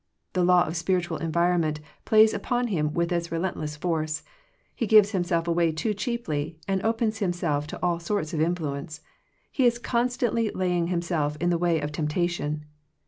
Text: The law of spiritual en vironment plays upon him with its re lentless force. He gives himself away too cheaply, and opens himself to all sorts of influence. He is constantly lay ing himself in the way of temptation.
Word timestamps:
The 0.33 0.43
law 0.43 0.63
of 0.65 0.75
spiritual 0.75 1.19
en 1.21 1.31
vironment 1.31 1.77
plays 2.05 2.33
upon 2.33 2.69
him 2.69 2.91
with 2.91 3.11
its 3.11 3.31
re 3.31 3.37
lentless 3.37 3.77
force. 3.77 4.23
He 4.73 4.87
gives 4.87 5.11
himself 5.11 5.47
away 5.47 5.71
too 5.71 5.93
cheaply, 5.93 6.57
and 6.67 6.81
opens 6.83 7.19
himself 7.19 7.67
to 7.67 7.79
all 7.83 7.99
sorts 7.99 8.33
of 8.33 8.41
influence. 8.41 9.01
He 9.51 9.67
is 9.67 9.77
constantly 9.77 10.49
lay 10.49 10.75
ing 10.75 10.87
himself 10.87 11.37
in 11.39 11.51
the 11.51 11.59
way 11.59 11.79
of 11.79 11.91
temptation. 11.91 12.65